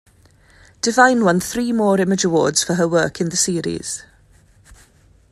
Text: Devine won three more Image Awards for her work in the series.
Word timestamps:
Devine 0.81 1.23
won 1.23 1.39
three 1.39 1.71
more 1.71 1.99
Image 2.01 2.23
Awards 2.25 2.63
for 2.63 2.73
her 2.73 2.87
work 2.87 3.21
in 3.21 3.29
the 3.29 3.37
series. 3.37 4.03